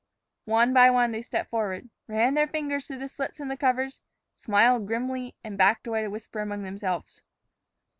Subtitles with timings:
[0.49, 4.01] One by one they stepped forward, ran their fingers through the slits in the covers,
[4.35, 7.21] smiled grimly, and backed away to whisper among themselves.